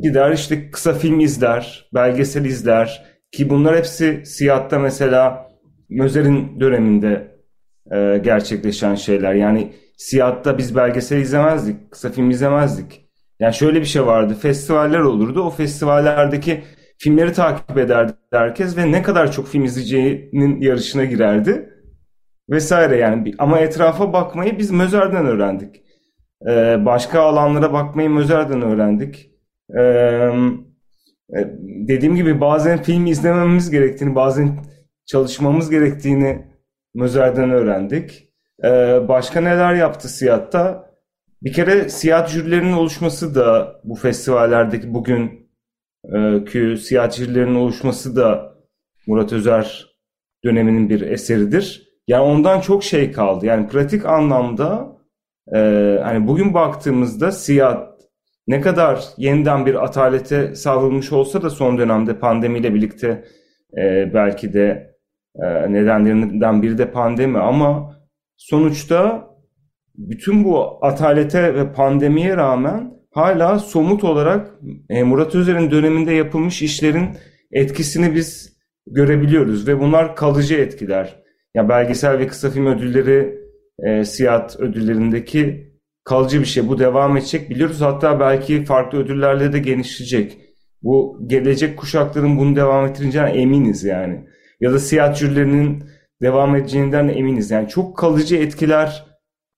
Gider 0.01 0.31
işte 0.31 0.71
kısa 0.71 0.93
film 0.93 1.19
izler, 1.19 1.89
belgesel 1.93 2.45
izler, 2.45 3.10
ki 3.31 3.49
bunlar 3.49 3.77
hepsi 3.77 4.21
Siyah'ta 4.25 4.79
mesela 4.79 5.47
Mözer'in 5.89 6.59
döneminde 6.59 7.37
e, 7.91 8.17
gerçekleşen 8.23 8.95
şeyler. 8.95 9.33
Yani 9.33 9.73
Siyah'ta 9.97 10.57
biz 10.57 10.75
belgesel 10.75 11.17
izlemezdik, 11.17 11.91
kısa 11.91 12.09
film 12.09 12.29
izlemezdik. 12.29 13.07
Yani 13.39 13.53
şöyle 13.53 13.79
bir 13.79 13.85
şey 13.85 14.05
vardı, 14.05 14.37
festivaller 14.41 14.99
olurdu. 14.99 15.41
O 15.41 15.49
festivallerdeki 15.49 16.63
filmleri 16.97 17.33
takip 17.33 17.77
ederdi 17.77 18.13
herkes 18.31 18.77
ve 18.77 18.91
ne 18.91 19.01
kadar 19.01 19.31
çok 19.31 19.47
film 19.47 19.63
izleyeceğinin 19.63 20.61
yarışına 20.61 21.05
girerdi 21.05 21.69
vesaire 22.49 22.97
yani 22.97 23.33
ama 23.37 23.59
etrafa 23.59 24.13
bakmayı 24.13 24.57
biz 24.57 24.71
Mözer'den 24.71 25.25
öğrendik. 25.25 25.81
Ee, 26.49 26.85
başka 26.85 27.21
alanlara 27.21 27.73
bakmayı 27.73 28.09
Mözer'den 28.09 28.61
öğrendik. 28.61 29.31
Ee, 29.79 30.29
dediğim 31.87 32.15
gibi 32.15 32.41
bazen 32.41 32.83
film 32.83 33.05
izlememiz 33.05 33.69
gerektiğini, 33.69 34.15
bazen 34.15 34.59
çalışmamız 35.05 35.69
gerektiğini 35.69 36.45
Mözer'den 36.93 37.51
öğrendik. 37.51 38.29
Ee, 38.63 38.99
başka 39.07 39.41
neler 39.41 39.73
yaptı 39.73 40.09
Siyat'ta? 40.09 40.91
Bir 41.43 41.53
kere 41.53 41.89
Siyat 41.89 42.29
jürilerinin 42.29 42.73
oluşması 42.73 43.35
da 43.35 43.79
bu 43.83 43.95
festivallerdeki 43.95 44.93
bugün 44.93 45.41
ki 46.51 46.77
siyah 46.77 47.11
jürilerinin 47.11 47.55
oluşması 47.55 48.15
da 48.15 48.55
Murat 49.07 49.33
Özer 49.33 49.87
döneminin 50.43 50.89
bir 50.89 51.01
eseridir. 51.01 51.91
Yani 52.07 52.23
ondan 52.23 52.61
çok 52.61 52.83
şey 52.83 53.11
kaldı. 53.11 53.45
Yani 53.45 53.67
pratik 53.67 54.05
anlamda 54.05 54.97
e, 55.55 55.57
hani 56.03 56.27
bugün 56.27 56.53
baktığımızda 56.53 57.31
siyah 57.31 57.90
ne 58.51 58.61
kadar 58.61 59.03
yeniden 59.17 59.65
bir 59.65 59.83
atalete 59.83 60.55
savrulmuş 60.55 61.11
olsa 61.11 61.41
da 61.41 61.49
son 61.49 61.77
dönemde 61.77 62.19
pandemiyle 62.19 62.73
birlikte 62.73 63.25
e, 63.77 64.13
belki 64.13 64.53
de 64.53 64.95
e, 65.35 65.73
nedenlerinden 65.73 66.61
biri 66.61 66.77
de 66.77 66.91
pandemi 66.91 67.39
ama 67.39 67.95
sonuçta 68.37 69.27
bütün 69.95 70.43
bu 70.43 70.85
atalete 70.85 71.55
ve 71.55 71.73
pandemiye 71.73 72.37
rağmen 72.37 72.93
hala 73.11 73.59
somut 73.59 74.03
olarak 74.03 74.51
e, 74.89 75.03
Murat 75.03 75.35
Özer'in 75.35 75.71
döneminde 75.71 76.13
yapılmış 76.13 76.61
işlerin 76.61 77.09
etkisini 77.51 78.15
biz 78.15 78.57
görebiliyoruz 78.87 79.67
ve 79.67 79.79
bunlar 79.79 80.15
kalıcı 80.15 80.55
etkiler. 80.55 81.21
Ya 81.55 81.69
belgesel 81.69 82.19
ve 82.19 82.27
kısa 82.27 82.49
film 82.49 82.65
ödülleri 82.65 83.39
e, 83.79 84.05
Siyat 84.05 84.59
ödüllerindeki 84.59 85.70
kalıcı 86.03 86.39
bir 86.39 86.45
şey. 86.45 86.67
Bu 86.67 86.79
devam 86.79 87.17
edecek 87.17 87.49
biliyoruz. 87.49 87.81
Hatta 87.81 88.19
belki 88.19 88.65
farklı 88.65 88.97
ödüllerle 88.97 89.53
de 89.53 89.59
genişleyecek. 89.59 90.37
Bu 90.83 91.19
gelecek 91.27 91.77
kuşakların 91.77 92.37
bunu 92.37 92.55
devam 92.55 92.85
ettireceğine 92.85 93.29
eminiz 93.29 93.83
yani. 93.83 94.25
Ya 94.59 94.73
da 94.73 94.79
siyah 94.79 95.15
jürilerinin 95.15 95.83
devam 96.21 96.55
edeceğinden 96.55 97.07
eminiz. 97.07 97.51
Yani 97.51 97.67
çok 97.67 97.97
kalıcı 97.97 98.35
etkiler 98.35 99.05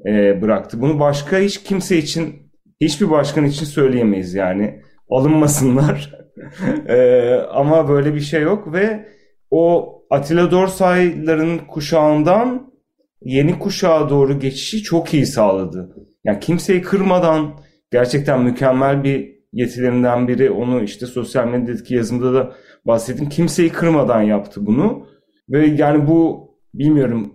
e, 0.06 0.42
bıraktı. 0.42 0.82
Bunu 0.82 1.00
başka 1.00 1.38
hiç 1.38 1.64
kimse 1.64 1.98
için, 1.98 2.52
hiçbir 2.82 3.10
başkan 3.10 3.46
için 3.46 3.66
söyleyemeyiz 3.66 4.34
yani. 4.34 4.82
Alınmasınlar. 5.10 6.16
e, 6.88 7.34
ama 7.34 7.90
böyle 7.90 8.16
bir 8.16 8.20
şey 8.20 8.42
yok 8.42 8.74
ve 8.74 9.06
o 9.52 9.94
Atilla 10.10 10.52
Dorsay'ların 10.52 11.58
kuşağından 11.58 12.74
yeni 13.22 13.60
kuşağa 13.60 14.10
doğru 14.10 14.40
geçişi 14.40 14.84
çok 14.84 15.14
iyi 15.14 15.26
sağladı. 15.26 15.96
Yani 16.24 16.40
kimseyi 16.40 16.82
kırmadan 16.82 17.60
gerçekten 17.92 18.42
mükemmel 18.42 19.04
bir 19.04 19.34
yetilerinden 19.54 20.28
biri. 20.28 20.52
Onu 20.52 20.84
işte 20.84 21.06
sosyal 21.06 21.48
medyadaki 21.48 21.96
yazımda 21.96 22.34
da 22.34 22.56
bahsettim. 22.86 23.30
Kimseyi 23.30 23.70
kırmadan 23.70 24.22
yaptı 24.22 24.66
bunu. 24.66 25.08
Ve 25.50 25.66
yani 25.66 26.08
bu 26.08 26.50
bilmiyorum 26.74 27.34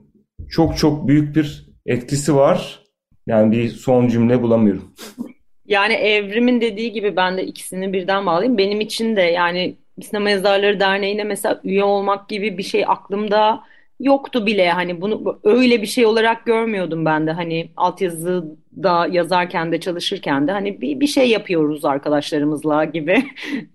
çok 0.50 0.76
çok 0.76 1.08
büyük 1.08 1.36
bir 1.36 1.68
etkisi 1.86 2.34
var. 2.34 2.82
Yani 3.26 3.52
bir 3.52 3.68
son 3.68 4.08
cümle 4.08 4.42
bulamıyorum. 4.42 4.94
Yani 5.66 5.92
Evrim'in 5.92 6.60
dediği 6.60 6.92
gibi 6.92 7.16
ben 7.16 7.36
de 7.36 7.44
ikisini 7.44 7.92
birden 7.92 8.26
bağlayayım. 8.26 8.58
Benim 8.58 8.80
için 8.80 9.16
de 9.16 9.20
yani 9.22 9.76
Sinema 10.02 10.30
Yazarları 10.30 10.80
Derneği'ne 10.80 11.24
mesela 11.24 11.60
üye 11.64 11.84
olmak 11.84 12.28
gibi 12.28 12.58
bir 12.58 12.62
şey 12.62 12.84
aklımda 12.86 13.60
yoktu 14.00 14.46
bile. 14.46 14.70
Hani 14.70 15.00
bunu 15.00 15.40
öyle 15.44 15.82
bir 15.82 15.86
şey 15.86 16.06
olarak 16.06 16.46
görmüyordum 16.46 17.04
ben 17.04 17.26
de. 17.26 17.32
Hani 17.32 17.70
altyazıda 17.76 19.08
yazarken 19.10 19.72
de 19.72 19.80
çalışırken 19.80 20.48
de 20.48 20.52
hani 20.52 20.80
bir, 20.80 21.00
bir 21.00 21.06
şey 21.06 21.28
yapıyoruz 21.28 21.84
arkadaşlarımızla 21.84 22.84
gibi 22.84 23.24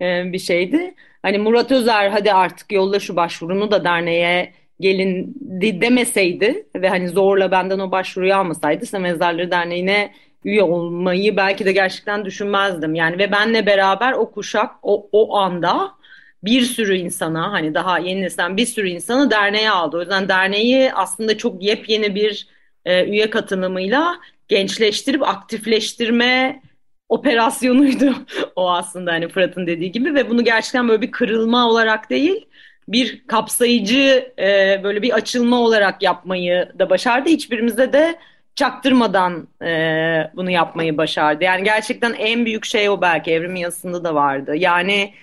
bir 0.00 0.38
şeydi. 0.38 0.94
Hani 1.22 1.38
Murat 1.38 1.72
Özer 1.72 2.08
hadi 2.08 2.32
artık 2.32 2.72
yolla 2.72 3.00
şu 3.00 3.16
başvurunu 3.16 3.70
da 3.70 3.84
derneğe 3.84 4.52
gelin 4.80 5.34
demeseydi 5.80 6.66
ve 6.76 6.88
hani 6.88 7.08
zorla 7.08 7.50
benden 7.50 7.78
o 7.78 7.90
başvuruyu 7.90 8.34
almasaydı 8.34 8.86
Sinema 8.86 9.08
Yazarları 9.08 9.50
Derneği'ne 9.50 10.12
üye 10.44 10.62
olmayı 10.62 11.36
belki 11.36 11.64
de 11.64 11.72
gerçekten 11.72 12.24
düşünmezdim. 12.24 12.94
Yani 12.94 13.18
ve 13.18 13.32
benle 13.32 13.66
beraber 13.66 14.12
o 14.12 14.30
kuşak 14.30 14.70
o, 14.82 15.08
o 15.12 15.36
anda 15.36 15.90
bir 16.44 16.62
sürü 16.62 16.96
insana 16.96 17.52
hani 17.52 17.74
daha 17.74 17.98
yeni 17.98 18.22
nesilden 18.22 18.56
bir 18.56 18.66
sürü 18.66 18.88
insanı 18.88 19.30
derneğe 19.30 19.70
aldı. 19.70 19.96
O 19.96 20.00
yüzden 20.00 20.28
derneği 20.28 20.92
aslında 20.92 21.38
çok 21.38 21.62
yepyeni 21.62 22.14
bir 22.14 22.48
e, 22.84 23.04
üye 23.04 23.30
katılımıyla 23.30 24.16
gençleştirip 24.48 25.22
aktifleştirme 25.22 26.62
operasyonuydu 27.08 28.14
o 28.56 28.70
aslında 28.70 29.12
hani 29.12 29.28
Fırat'ın 29.28 29.66
dediği 29.66 29.92
gibi 29.92 30.14
ve 30.14 30.30
bunu 30.30 30.44
gerçekten 30.44 30.88
böyle 30.88 31.02
bir 31.02 31.10
kırılma 31.10 31.68
olarak 31.68 32.10
değil 32.10 32.46
bir 32.88 33.26
kapsayıcı 33.26 34.32
e, 34.38 34.80
böyle 34.84 35.02
bir 35.02 35.12
açılma 35.12 35.60
olarak 35.60 36.02
yapmayı 36.02 36.72
da 36.78 36.90
başardı. 36.90 37.28
Hiçbirimizde 37.28 37.92
de 37.92 38.18
çaktırmadan 38.54 39.48
e, 39.62 39.70
bunu 40.36 40.50
yapmayı 40.50 40.96
başardı. 40.96 41.44
Yani 41.44 41.64
gerçekten 41.64 42.12
en 42.12 42.44
büyük 42.46 42.64
şey 42.64 42.88
o 42.88 43.00
belki 43.00 43.30
evrim 43.30 43.56
yazısında 43.56 44.04
da 44.04 44.14
vardı. 44.14 44.56
Yani 44.56 45.14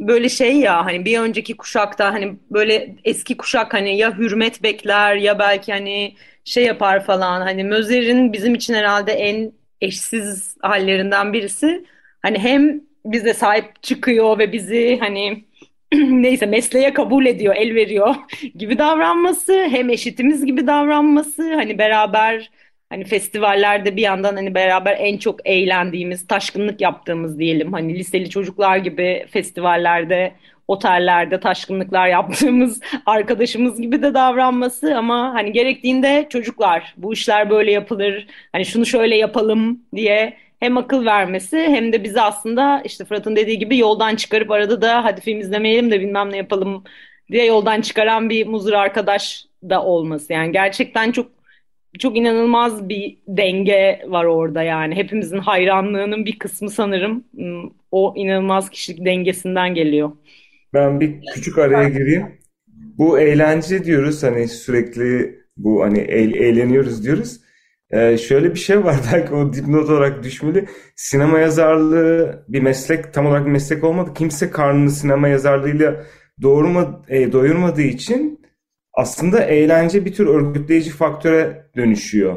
böyle 0.00 0.28
şey 0.28 0.56
ya 0.56 0.84
hani 0.84 1.04
bir 1.04 1.18
önceki 1.18 1.56
kuşakta 1.56 2.12
hani 2.12 2.36
böyle 2.50 2.96
eski 3.04 3.36
kuşak 3.36 3.74
hani 3.74 3.96
ya 3.98 4.18
hürmet 4.18 4.62
bekler 4.62 5.16
ya 5.16 5.38
belki 5.38 5.72
hani 5.72 6.14
şey 6.44 6.64
yapar 6.64 7.04
falan. 7.04 7.40
Hani 7.40 7.64
Mözer'in 7.64 8.32
bizim 8.32 8.54
için 8.54 8.74
herhalde 8.74 9.12
en 9.12 9.52
eşsiz 9.80 10.56
hallerinden 10.62 11.32
birisi. 11.32 11.84
Hani 12.22 12.38
hem 12.38 12.80
bize 13.04 13.34
sahip 13.34 13.82
çıkıyor 13.82 14.38
ve 14.38 14.52
bizi 14.52 14.98
hani 15.00 15.44
neyse 15.94 16.46
mesleğe 16.46 16.94
kabul 16.94 17.26
ediyor, 17.26 17.54
el 17.56 17.74
veriyor 17.74 18.14
gibi 18.54 18.78
davranması, 18.78 19.66
hem 19.70 19.90
eşitimiz 19.90 20.46
gibi 20.46 20.66
davranması, 20.66 21.54
hani 21.54 21.78
beraber 21.78 22.50
hani 22.90 23.04
festivallerde 23.04 23.96
bir 23.96 24.02
yandan 24.02 24.36
hani 24.36 24.54
beraber 24.54 24.96
en 25.00 25.18
çok 25.18 25.48
eğlendiğimiz, 25.48 26.26
taşkınlık 26.26 26.80
yaptığımız 26.80 27.38
diyelim. 27.38 27.72
Hani 27.72 27.94
liseli 27.98 28.30
çocuklar 28.30 28.76
gibi 28.76 29.26
festivallerde, 29.30 30.32
otellerde 30.68 31.40
taşkınlıklar 31.40 32.08
yaptığımız 32.08 32.80
arkadaşımız 33.06 33.80
gibi 33.80 34.02
de 34.02 34.14
davranması 34.14 34.96
ama 34.96 35.34
hani 35.34 35.52
gerektiğinde 35.52 36.26
çocuklar 36.30 36.94
bu 36.96 37.12
işler 37.12 37.50
böyle 37.50 37.72
yapılır. 37.72 38.26
Hani 38.52 38.66
şunu 38.66 38.86
şöyle 38.86 39.16
yapalım 39.16 39.80
diye 39.94 40.36
hem 40.60 40.76
akıl 40.78 41.04
vermesi 41.04 41.58
hem 41.58 41.92
de 41.92 42.04
bizi 42.04 42.20
aslında 42.20 42.82
işte 42.84 43.04
Fırat'ın 43.04 43.36
dediği 43.36 43.58
gibi 43.58 43.78
yoldan 43.78 44.16
çıkarıp 44.16 44.50
arada 44.50 44.82
da 44.82 45.04
hadi 45.04 45.20
film 45.20 45.40
izlemeyelim 45.40 45.90
de 45.90 46.00
bilmem 46.00 46.32
ne 46.32 46.36
yapalım 46.36 46.84
diye 47.30 47.44
yoldan 47.46 47.80
çıkaran 47.80 48.30
bir 48.30 48.46
muzur 48.46 48.72
arkadaş 48.72 49.44
da 49.62 49.82
olması. 49.84 50.32
Yani 50.32 50.52
gerçekten 50.52 51.12
çok 51.12 51.39
çok 51.98 52.16
inanılmaz 52.16 52.88
bir 52.88 53.18
denge 53.28 54.02
var 54.08 54.24
orada 54.24 54.62
yani. 54.62 54.94
Hepimizin 54.94 55.38
hayranlığının 55.38 56.26
bir 56.26 56.38
kısmı 56.38 56.70
sanırım 56.70 57.24
hmm, 57.34 57.70
o 57.90 58.14
inanılmaz 58.16 58.70
kişilik 58.70 59.04
dengesinden 59.04 59.74
geliyor. 59.74 60.12
Ben 60.74 61.00
bir 61.00 61.20
küçük 61.34 61.58
araya 61.58 61.88
gireyim. 61.88 62.26
Bu 62.98 63.20
eğlence 63.20 63.84
diyoruz 63.84 64.22
hani 64.22 64.48
sürekli 64.48 65.40
bu 65.56 65.82
hani 65.82 65.98
eğleniyoruz 65.98 67.04
diyoruz. 67.04 67.40
Ee, 67.90 68.18
şöyle 68.18 68.54
bir 68.54 68.58
şey 68.58 68.84
var 68.84 68.96
belki 69.12 69.34
o 69.34 69.52
dipnot 69.52 69.90
olarak 69.90 70.24
düşmeli. 70.24 70.66
Sinema 70.96 71.38
yazarlığı 71.38 72.44
bir 72.48 72.62
meslek 72.62 73.14
tam 73.14 73.26
olarak 73.26 73.46
bir 73.46 73.50
meslek 73.50 73.84
olmadı. 73.84 74.10
Kimse 74.14 74.50
karnını 74.50 74.90
sinema 74.90 75.28
yazarlığıyla 75.28 76.04
doğurma, 76.42 77.02
e, 77.08 77.32
doyurmadığı 77.32 77.82
için 77.82 78.39
aslında 79.00 79.44
eğlence 79.44 80.04
bir 80.04 80.14
tür 80.14 80.26
örgütleyici 80.26 80.90
faktöre 80.90 81.66
dönüşüyor. 81.76 82.36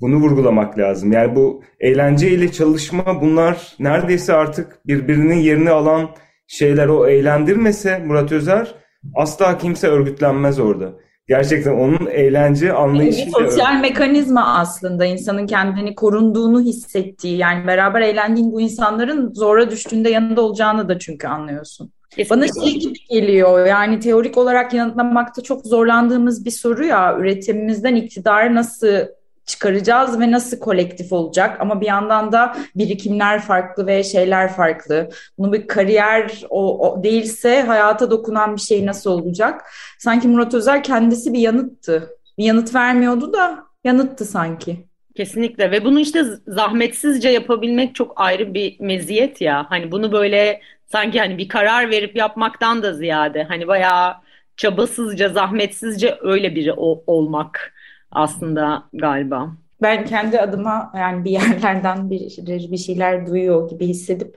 Bunu 0.00 0.16
vurgulamak 0.16 0.78
lazım. 0.78 1.12
Yani 1.12 1.36
bu 1.36 1.62
eğlence 1.80 2.30
ile 2.30 2.52
çalışma 2.52 3.20
bunlar 3.20 3.74
neredeyse 3.78 4.32
artık 4.32 4.86
birbirinin 4.86 5.36
yerini 5.36 5.70
alan 5.70 6.10
şeyler 6.46 6.88
o 6.88 7.06
eğlendirmese 7.06 7.98
Murat 7.98 8.32
Özer 8.32 8.74
asla 9.14 9.58
kimse 9.58 9.88
örgütlenmez 9.88 10.58
orada. 10.58 10.92
Gerçekten 11.28 11.72
onun 11.72 12.06
eğlence 12.06 12.72
anlayışı. 12.72 13.26
Bir 13.26 13.30
sosyal 13.30 13.80
mekanizma 13.80 14.54
aslında 14.54 15.04
insanın 15.04 15.46
kendini 15.46 15.94
korunduğunu 15.94 16.60
hissettiği 16.60 17.38
yani 17.38 17.66
beraber 17.66 18.00
eğlendiğin 18.00 18.52
bu 18.52 18.60
insanların 18.60 19.32
zora 19.32 19.70
düştüğünde 19.70 20.10
yanında 20.10 20.40
olacağını 20.40 20.88
da 20.88 20.98
çünkü 20.98 21.26
anlıyorsun. 21.26 21.92
Kesinlikle. 22.16 22.36
Bana 22.36 22.66
şey 22.66 22.80
gibi 22.80 22.98
geliyor 23.10 23.66
yani 23.66 24.00
teorik 24.00 24.38
olarak 24.38 24.74
yanıtlamakta 24.74 25.42
çok 25.42 25.66
zorlandığımız 25.66 26.44
bir 26.44 26.50
soru 26.50 26.84
ya 26.84 27.16
üretimimizden 27.18 27.94
iktidara 27.94 28.54
nasıl 28.54 29.06
çıkaracağız 29.46 30.20
ve 30.20 30.30
nasıl 30.30 30.58
kolektif 30.58 31.12
olacak? 31.12 31.60
Ama 31.60 31.80
bir 31.80 31.86
yandan 31.86 32.32
da 32.32 32.56
birikimler 32.76 33.40
farklı 33.40 33.86
ve 33.86 34.02
şeyler 34.02 34.52
farklı. 34.52 35.08
Bunu 35.38 35.52
bir 35.52 35.66
kariyer 35.66 36.42
o, 36.50 36.90
o 36.90 37.02
değilse 37.02 37.62
hayata 37.62 38.10
dokunan 38.10 38.56
bir 38.56 38.60
şey 38.60 38.86
nasıl 38.86 39.10
olacak? 39.10 39.62
Sanki 39.98 40.28
Murat 40.28 40.54
Özer 40.54 40.82
kendisi 40.82 41.32
bir 41.32 41.40
yanıttı. 41.40 42.10
Bir 42.38 42.44
yanıt 42.44 42.74
vermiyordu 42.74 43.32
da 43.32 43.64
yanıttı 43.84 44.24
sanki. 44.24 44.86
Kesinlikle 45.16 45.70
ve 45.70 45.84
bunu 45.84 46.00
işte 46.00 46.24
zahmetsizce 46.46 47.28
yapabilmek 47.28 47.94
çok 47.94 48.12
ayrı 48.16 48.54
bir 48.54 48.80
meziyet 48.80 49.40
ya. 49.40 49.66
Hani 49.68 49.92
bunu 49.92 50.12
böyle 50.12 50.60
sanki 50.94 51.18
hani 51.18 51.38
bir 51.38 51.48
karar 51.48 51.90
verip 51.90 52.16
yapmaktan 52.16 52.82
da 52.82 52.92
ziyade 52.92 53.42
hani 53.42 53.68
bayağı 53.68 54.14
çabasızca, 54.56 55.28
zahmetsizce 55.28 56.18
öyle 56.22 56.54
biri 56.54 56.72
o, 56.72 57.04
olmak 57.06 57.74
aslında 58.10 58.82
galiba. 58.92 59.50
Ben 59.82 60.04
kendi 60.04 60.40
adıma 60.40 60.92
yani 60.96 61.24
bir 61.24 61.30
yerlerden 61.30 62.10
bir, 62.10 62.20
bir 62.46 62.76
şeyler 62.76 63.26
duyuyor 63.26 63.70
gibi 63.70 63.86
hissedip 63.86 64.36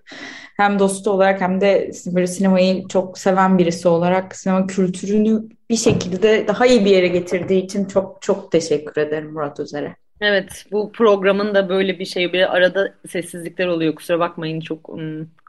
hem 0.58 0.80
dostu 0.80 1.12
olarak 1.12 1.42
hem 1.42 1.62
de 1.62 1.92
böyle 2.06 2.28
sinemayı 2.28 2.88
çok 2.88 3.18
seven 3.18 3.58
birisi 3.58 3.88
olarak 3.88 4.36
sinema 4.36 4.68
kültürünü 4.68 5.44
bir 5.70 5.78
şekilde 5.78 6.48
daha 6.48 6.66
iyi 6.66 6.86
bir 6.86 6.92
yere 6.92 7.08
getirdiği 7.08 7.64
için 7.64 7.86
çok 7.86 8.22
çok 8.22 8.52
teşekkür 8.52 9.02
ederim 9.02 9.32
Murat 9.34 9.60
Özer'e. 9.60 9.96
Evet, 10.22 10.66
bu 10.72 10.92
programın 10.92 11.56
da 11.56 11.70
böyle 11.70 12.00
bir 12.00 12.06
şey 12.06 12.34
bir 12.34 12.56
arada 12.56 12.94
sessizlikler 13.10 13.68
oluyor. 13.68 13.96
Kusura 13.96 14.20
bakmayın 14.20 14.60
çok 14.60 14.90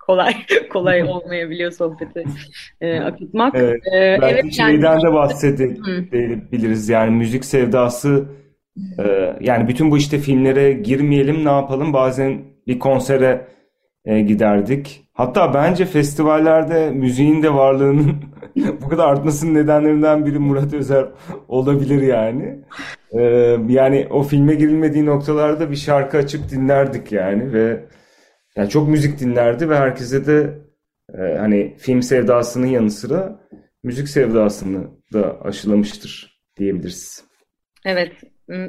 kolay 0.09 0.35
kolay 0.73 1.03
olmayabiliyor 1.09 1.71
sohbeti 1.71 2.25
e, 2.81 3.01
akıtmak. 3.01 3.55
Evet, 3.55 3.83
ee, 3.87 4.19
belki 4.21 4.41
evet, 4.41 4.53
şeyden 4.53 4.93
yani... 4.93 5.03
de 5.03 5.13
bahsedebiliriz. 5.13 6.89
Yani 6.89 7.11
müzik 7.11 7.45
sevdası 7.45 8.25
e, 8.99 9.37
yani 9.41 9.69
bütün 9.69 9.91
bu 9.91 9.99
işte 9.99 10.19
filmlere 10.19 10.73
girmeyelim 10.73 11.45
ne 11.45 11.51
yapalım 11.51 11.93
bazen 11.93 12.43
bir 12.67 12.79
konsere 12.79 13.47
e, 14.05 14.21
giderdik. 14.21 15.05
Hatta 15.13 15.55
bence 15.55 15.87
festivallerde 15.87 16.91
müziğin 16.91 17.43
de 17.43 17.55
varlığının 17.55 18.17
bu 18.83 18.89
kadar 18.89 19.09
artmasının 19.09 19.55
nedenlerinden 19.55 20.27
biri 20.27 20.39
Murat 20.39 20.75
Özer 20.75 21.07
olabilir 21.49 22.03
yani. 22.03 22.59
Ee, 23.13 23.57
yani 23.69 24.07
o 24.11 24.23
filme 24.23 24.55
girilmediği 24.55 25.07
noktalarda 25.07 25.71
bir 25.71 25.77
şarkı 25.77 26.17
açıp 26.17 26.51
dinlerdik 26.51 27.13
yani 27.13 27.53
ve 27.53 27.85
yani 28.59 28.71
çok 28.71 28.89
müzik 28.89 29.21
dinlerdi 29.21 29.71
ve 29.71 29.77
herkese 29.77 30.27
de 30.27 30.59
e, 31.19 31.39
hani 31.39 31.77
film 31.79 32.03
sevdasının 32.03 32.67
yanı 32.67 32.91
sıra 32.91 33.41
müzik 33.83 34.09
sevdasını 34.09 34.87
da 35.13 35.41
aşılamıştır 35.41 36.41
diyebiliriz. 36.59 37.25
Evet, 37.85 38.13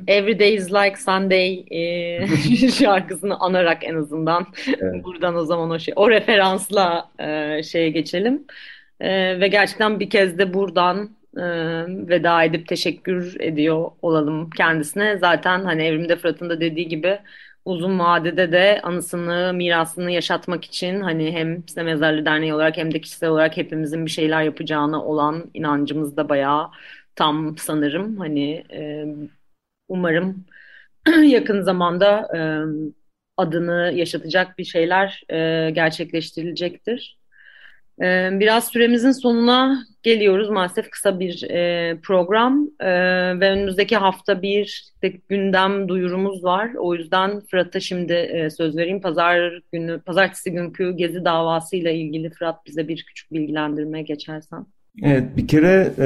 Every 0.08 0.40
Day 0.40 0.56
is 0.56 0.74
Like 0.74 0.96
Sunday 0.98 1.66
e, 1.72 2.28
şarkısını 2.72 3.40
anarak 3.40 3.84
en 3.84 3.96
azından 3.96 4.48
evet. 4.68 5.04
buradan 5.04 5.36
o 5.36 5.46
zaman 5.46 5.70
o 5.70 5.80
şey 5.80 5.94
o 5.98 6.10
referansla 6.10 7.12
e, 7.20 7.64
şeye 7.64 7.90
geçelim 7.90 8.46
e, 9.00 9.40
ve 9.40 9.48
gerçekten 9.48 10.00
bir 10.00 10.10
kez 10.10 10.38
de 10.38 10.54
buradan 10.54 11.10
e, 11.38 11.44
veda 11.88 12.44
edip 12.44 12.68
teşekkür 12.68 13.40
ediyor 13.40 13.92
olalım 14.02 14.50
kendisine 14.50 15.18
zaten 15.18 15.64
hani 15.64 15.84
Evrimde 15.84 16.16
Fırat'ın 16.16 16.50
da 16.50 16.62
dediği 16.62 16.88
gibi 16.88 17.20
uzun 17.66 18.00
vadede 18.00 18.52
de 18.52 18.82
anısını, 18.84 19.54
mirasını 19.54 20.12
yaşatmak 20.12 20.66
için 20.66 21.02
hani 21.02 21.32
hem 21.32 21.68
Size 21.68 21.84
Mezarlığı 21.84 22.26
Derneği 22.26 22.54
olarak 22.54 22.78
hem 22.78 22.94
de 22.94 23.02
kişisel 23.02 23.30
olarak 23.30 23.58
hepimizin 23.58 24.06
bir 24.06 24.12
şeyler 24.12 24.44
yapacağına 24.44 25.06
olan 25.06 25.52
inancımız 25.54 26.18
da 26.18 26.30
bayağı 26.30 26.70
tam 27.16 27.58
sanırım. 27.58 28.18
Hani 28.18 28.52
e, 28.74 29.06
umarım 29.88 30.46
yakın 31.24 31.62
zamanda 31.62 32.28
e, 32.38 32.40
adını 33.38 33.92
yaşatacak 33.96 34.58
bir 34.58 34.66
şeyler 34.66 35.24
e, 35.30 35.72
gerçekleştirilecektir. 35.72 37.19
Ee, 38.02 38.30
biraz 38.32 38.68
süremizin 38.68 39.12
sonuna 39.12 39.86
geliyoruz. 40.04 40.50
Maalesef 40.50 40.90
kısa 40.90 41.20
bir 41.20 41.44
e, 41.50 41.98
program 42.04 42.68
ee, 42.80 42.90
ve 43.40 43.52
önümüzdeki 43.52 43.98
hafta 43.98 44.42
bir 44.42 44.92
de 45.04 45.14
gündem 45.30 45.90
duyurumuz 45.90 46.44
var. 46.44 46.70
O 46.78 46.96
yüzden 46.96 47.42
Fırat'a 47.52 47.80
şimdi 47.80 48.14
e, 48.14 48.50
söz 48.50 48.78
vereyim. 48.78 49.02
Pazar 49.02 49.62
günü, 49.72 50.00
pazartesi 50.00 50.52
günkü 50.52 50.96
gezi 50.96 51.26
davasıyla 51.26 51.92
ilgili 51.92 52.30
Fırat 52.30 52.66
bize 52.66 52.88
bir 52.88 53.06
küçük 53.08 53.34
bilgilendirme 53.34 54.02
geçersen. 54.02 54.66
Evet 55.04 55.24
bir 55.38 55.48
kere 55.48 55.94
e, 56.00 56.06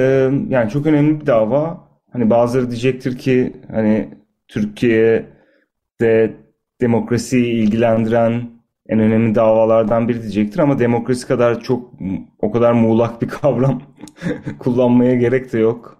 yani 0.49 0.69
çok 0.69 0.85
önemli 0.85 1.21
bir 1.21 1.25
dava. 1.25 1.87
Hani 2.11 2.29
bazıları 2.29 2.69
diyecektir 2.69 3.17
ki 3.17 3.53
hani 3.71 4.09
Türkiye'de 4.47 6.33
demokrasiyi 6.81 7.53
ilgilendiren 7.53 8.52
en 8.89 8.99
önemli 8.99 9.35
davalardan 9.35 10.07
biri 10.07 10.21
diyecektir 10.21 10.59
ama 10.59 10.79
demokrasi 10.79 11.27
kadar 11.27 11.59
çok 11.59 11.93
o 12.39 12.51
kadar 12.51 12.73
muğlak 12.73 13.21
bir 13.21 13.27
kavram 13.27 13.81
kullanmaya 14.59 15.15
gerek 15.15 15.53
de 15.53 15.59
yok. 15.59 15.97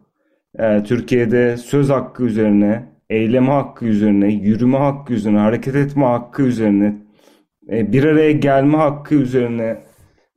Ee, 0.59 0.83
Türkiye'de 0.83 1.57
söz 1.57 1.89
hakkı 1.89 2.23
üzerine, 2.23 2.83
eyleme 3.09 3.51
hakkı 3.51 3.85
üzerine, 3.85 4.33
yürüme 4.33 4.77
hakkı 4.77 5.13
üzerine, 5.13 5.39
hareket 5.39 5.75
etme 5.75 6.05
hakkı 6.05 6.41
üzerine, 6.41 6.95
e, 7.71 7.93
bir 7.93 8.03
araya 8.03 8.31
gelme 8.31 8.77
hakkı 8.77 9.15
üzerine 9.15 9.77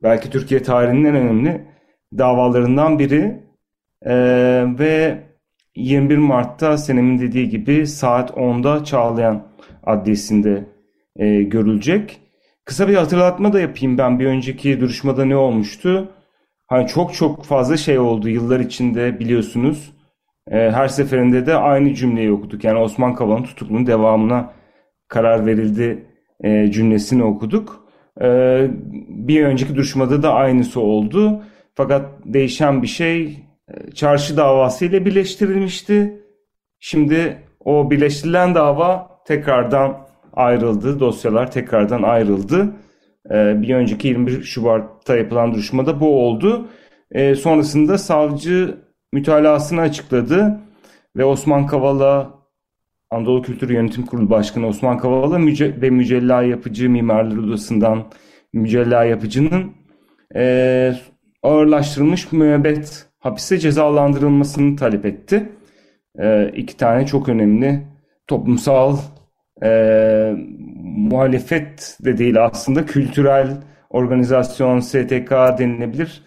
belki 0.03 0.29
Türkiye 0.29 0.63
tarihinin 0.63 1.05
en 1.05 1.15
önemli 1.15 1.61
davalarından 2.17 2.99
biri. 2.99 3.47
Ee, 4.05 4.65
ve 4.79 5.23
21 5.75 6.17
Mart'ta 6.17 6.77
senemin 6.77 7.19
dediği 7.19 7.49
gibi 7.49 7.87
saat 7.87 8.31
10'da 8.31 8.83
Çağlayan 8.83 9.47
Adliyesi'nde 9.83 10.63
e, 11.15 11.43
görülecek. 11.43 12.21
Kısa 12.67 12.87
bir 12.87 12.95
hatırlatma 12.95 13.53
da 13.53 13.59
yapayım 13.59 13.97
ben 13.97 14.19
bir 14.19 14.25
önceki 14.25 14.81
duruşmada 14.81 15.25
ne 15.25 15.35
olmuştu? 15.35 16.11
Hani 16.67 16.87
çok 16.87 17.13
çok 17.13 17.45
fazla 17.45 17.77
şey 17.77 17.99
oldu 17.99 18.29
yıllar 18.29 18.59
içinde 18.59 19.19
biliyorsunuz. 19.19 19.93
E, 20.51 20.71
her 20.71 20.87
seferinde 20.87 21.45
de 21.45 21.55
aynı 21.55 21.93
cümleyi 21.93 22.31
okuduk. 22.31 22.63
Yani 22.63 22.79
Osman 22.79 23.15
Kavala'nın 23.15 23.43
tutuklunun 23.43 23.87
devamına 23.87 24.53
karar 25.07 25.45
verildi 25.45 26.05
e, 26.43 26.71
cümlesini 26.71 27.23
okuduk. 27.23 27.87
E, 28.21 28.27
bir 29.09 29.45
önceki 29.45 29.75
duruşmada 29.75 30.23
da 30.23 30.33
aynısı 30.33 30.79
oldu. 30.79 31.43
Fakat 31.75 32.05
değişen 32.25 32.81
bir 32.81 32.87
şey 32.87 33.39
e, 33.69 33.91
çarşı 33.91 34.37
davası 34.37 34.85
ile 34.85 35.05
birleştirilmişti. 35.05 36.23
Şimdi 36.79 37.37
o 37.65 37.91
birleştirilen 37.91 38.55
dava 38.55 39.21
tekrardan 39.27 40.06
ayrıldı. 40.33 40.99
Dosyalar 40.99 41.51
tekrardan 41.51 42.03
ayrıldı. 42.03 42.69
E, 43.31 43.61
bir 43.61 43.75
önceki 43.75 44.07
21 44.07 44.43
Şubat'ta 44.43 45.17
yapılan 45.17 45.53
duruşmada 45.53 45.99
bu 45.99 46.27
oldu. 46.27 46.67
E, 47.11 47.35
sonrasında 47.35 47.97
savcı 47.97 48.77
mütalasını 49.13 49.81
açıkladı 49.81 50.59
ve 51.17 51.25
Osman 51.25 51.67
Kavala 51.67 52.37
Anadolu 53.11 53.41
Kültür 53.41 53.69
Yönetim 53.69 54.05
Kurulu 54.05 54.29
Başkanı 54.29 54.67
Osman 54.67 54.97
Kavala 54.97 55.39
ve 55.81 55.89
Mücella 55.89 56.43
Yapıcı 56.43 56.89
Mimarlar 56.89 57.37
Odası'ndan 57.37 58.03
Mücella 58.53 59.03
Yapıcı'nın 59.03 59.71
e, 60.35 60.93
ağırlaştırılmış 61.43 62.31
müebbet 62.31 63.05
hapise 63.19 63.57
cezalandırılmasını 63.57 64.75
talep 64.75 65.05
etti. 65.05 65.49
E, 66.19 66.51
iki 66.55 66.77
tane 66.77 67.05
çok 67.05 67.29
önemli 67.29 67.83
toplumsal 68.27 68.97
e, 69.63 70.33
muhalefet 70.83 71.97
de 72.05 72.17
değil 72.17 72.43
aslında 72.43 72.85
kültürel 72.85 73.57
organizasyon 73.89 74.79
STK 74.79 75.31
denilebilir. 75.31 76.23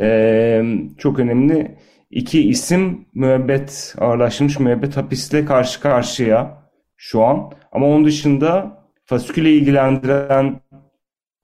E, 0.00 0.62
çok 0.98 1.18
önemli 1.18 1.76
iki 2.10 2.48
isim 2.48 3.04
müebbet 3.14 3.94
ağırlaşmış 3.98 4.58
müebbet 4.58 4.96
hapisle 4.96 5.44
karşı 5.44 5.80
karşıya 5.80 6.58
şu 6.96 7.22
an. 7.22 7.52
Ama 7.72 7.86
onun 7.86 8.04
dışında 8.04 8.78
fasiküle 9.04 9.52
ilgilendiren 9.52 10.60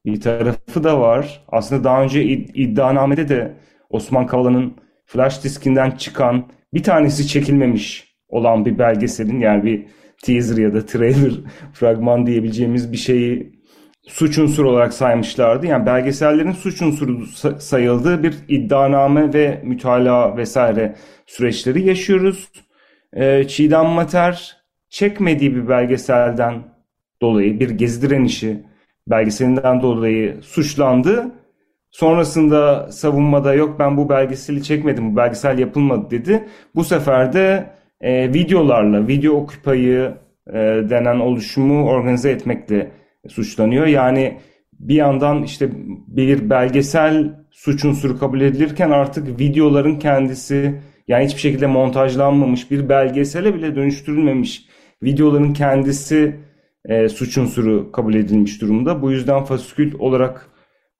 bir 0.05 0.21
tarafı 0.21 0.85
da 0.85 1.01
var. 1.01 1.45
Aslında 1.49 1.85
daha 1.85 2.03
önce 2.03 2.25
iddianamede 2.25 3.29
de 3.29 3.53
Osman 3.91 4.27
Kavala'nın 4.27 4.75
flash 5.07 5.45
diskinden 5.45 5.91
çıkan 5.91 6.45
bir 6.75 6.83
tanesi 6.83 7.29
çekilmemiş 7.29 8.17
olan 8.29 8.65
bir 8.65 8.79
belgeselin 8.79 9.41
yani 9.41 9.65
bir 9.65 9.87
teaser 10.23 10.57
ya 10.57 10.75
da 10.75 10.87
trailer 10.87 11.33
fragman 11.73 12.27
diyebileceğimiz 12.27 12.93
bir 12.93 12.97
şeyi 12.97 13.57
suç 14.07 14.39
unsuru 14.39 14.71
olarak 14.71 14.95
saymışlardı. 14.95 15.67
Yani 15.67 15.87
belgesellerin 15.87 16.53
suç 16.53 16.83
unsuru 16.83 17.27
sayıldığı 17.59 18.23
bir 18.23 18.35
iddianame 18.49 19.35
ve 19.35 19.61
mütalaa 19.65 20.37
vesaire 20.37 20.97
süreçleri 21.27 21.87
yaşıyoruz. 21.87 22.49
Ee, 23.13 23.45
Çiğdem 23.49 23.87
Mater 23.87 24.57
çekmediği 24.89 25.57
bir 25.57 25.69
belgeselden 25.69 26.63
dolayı 27.23 27.61
bir 27.61 27.71
gezi 27.71 28.03
direnişi 28.03 28.65
belgeselinden 29.09 29.83
dolayı 29.83 30.43
suçlandı. 30.43 31.35
Sonrasında 31.91 32.93
savunmada 32.93 33.55
yok 33.55 33.79
ben 33.79 33.97
bu 33.97 34.09
belgeseli 34.09 34.63
çekmedim, 34.63 35.13
bu 35.13 35.17
belgesel 35.17 35.59
yapılmadı 35.59 36.11
dedi. 36.11 36.49
Bu 36.75 36.85
sefer 36.85 37.33
de 37.33 37.71
e, 38.07 38.35
videolarla, 38.35 39.09
video 39.09 39.35
okupayı 39.35 40.15
e, 40.49 40.55
denen 40.91 41.21
oluşumu 41.21 41.89
organize 41.89 42.31
etmekle 42.31 42.91
suçlanıyor. 43.29 43.87
Yani 43.87 44.39
bir 44.73 44.95
yandan 44.95 45.43
işte 45.43 45.69
bir 46.07 46.51
belgesel 46.51 47.35
suç 47.51 47.85
unsuru 47.85 48.19
kabul 48.19 48.41
edilirken 48.41 48.91
artık 48.91 49.41
videoların 49.41 49.99
kendisi 49.99 50.81
yani 51.09 51.25
hiçbir 51.25 51.41
şekilde 51.41 51.67
montajlanmamış 51.67 52.71
bir 52.71 52.89
belgesele 52.89 53.55
bile 53.55 53.77
dönüştürülmemiş 53.77 54.67
videoların 55.03 55.53
kendisi 55.53 56.37
e, 56.85 57.09
suç 57.09 57.39
unsuru 57.39 57.93
kabul 57.93 58.15
edilmiş 58.15 58.61
durumda. 58.61 59.03
Bu 59.03 59.13
yüzden 59.13 59.45
fasikül 59.45 59.95
olarak 59.99 60.51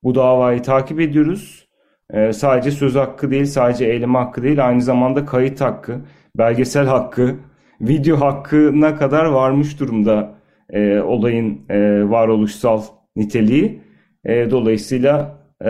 bu 0.03 0.15
davayı 0.15 0.61
takip 0.61 0.99
ediyoruz. 0.99 1.67
E, 2.13 2.33
sadece 2.33 2.71
söz 2.71 2.95
hakkı 2.95 3.31
değil, 3.31 3.45
sadece 3.45 3.85
eyleme 3.85 4.17
hakkı 4.17 4.43
değil, 4.43 4.67
aynı 4.67 4.81
zamanda 4.81 5.25
kayıt 5.25 5.61
hakkı, 5.61 6.01
belgesel 6.37 6.85
hakkı, 6.85 7.35
video 7.81 8.21
hakkına 8.21 8.95
kadar 8.95 9.25
varmış 9.25 9.79
durumda 9.79 10.35
e, 10.69 10.99
olayın 10.99 11.61
e, 11.69 12.09
varoluşsal 12.09 12.83
niteliği. 13.15 13.81
E, 14.25 14.51
dolayısıyla 14.51 15.37
e, 15.61 15.67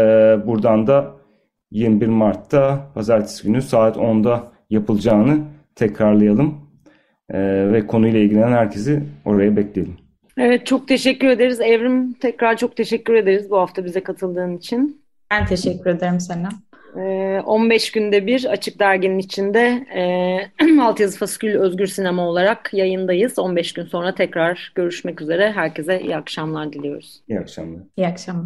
buradan 0.47 0.87
da 0.87 1.11
21 1.71 2.07
Mart'ta 2.07 2.91
pazartesi 2.95 3.47
günü 3.47 3.61
saat 3.61 3.97
10'da 3.97 4.51
yapılacağını 4.69 5.39
tekrarlayalım. 5.75 6.67
E, 7.29 7.39
ve 7.71 7.87
konuyla 7.87 8.19
ilgilenen 8.19 8.51
herkesi 8.51 9.03
oraya 9.25 9.55
bekleyelim. 9.55 9.97
Evet 10.37 10.65
çok 10.65 10.87
teşekkür 10.87 11.27
ederiz. 11.27 11.61
Evrim 11.61 12.13
tekrar 12.13 12.57
çok 12.57 12.75
teşekkür 12.75 13.13
ederiz 13.13 13.49
bu 13.49 13.57
hafta 13.57 13.85
bize 13.85 14.03
katıldığın 14.03 14.57
için. 14.57 15.01
Ben 15.31 15.45
teşekkür 15.45 15.89
ederim 15.89 16.19
sana. 16.19 16.49
15 16.97 17.91
günde 17.91 18.27
bir 18.27 18.45
Açık 18.45 18.79
Dergi'nin 18.79 19.19
içinde 19.19 19.85
e, 19.95 20.81
Altyazı 20.81 21.17
Fasikül 21.17 21.55
Özgür 21.55 21.87
Sinema 21.87 22.27
olarak 22.27 22.69
yayındayız. 22.73 23.39
15 23.39 23.73
gün 23.73 23.85
sonra 23.85 24.15
tekrar 24.15 24.71
görüşmek 24.75 25.21
üzere. 25.21 25.51
Herkese 25.51 26.01
iyi 26.01 26.15
akşamlar 26.15 26.73
diliyoruz. 26.73 27.21
İyi 27.29 27.39
akşamlar. 27.39 27.81
İyi 27.97 28.07
akşamlar. 28.07 28.45